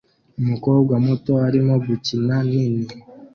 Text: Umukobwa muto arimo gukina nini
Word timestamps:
Umukobwa 0.41 0.93
muto 1.05 1.31
arimo 1.47 1.73
gukina 1.85 2.35
nini 2.49 2.83